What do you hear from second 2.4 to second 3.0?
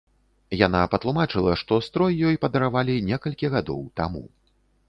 падаравалі